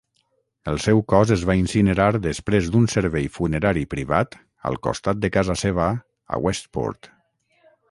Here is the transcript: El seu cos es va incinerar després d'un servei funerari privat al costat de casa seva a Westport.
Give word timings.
El 0.69 0.79
seu 0.85 1.01
cos 1.11 1.33
es 1.35 1.43
va 1.49 1.55
incinerar 1.59 2.07
després 2.23 2.71
d'un 2.77 2.89
servei 2.95 3.29
funerari 3.37 3.85
privat 3.93 4.39
al 4.71 4.81
costat 4.89 5.23
de 5.27 5.33
casa 5.39 5.59
seva 5.67 5.93
a 6.39 6.43
Westport. 6.49 7.15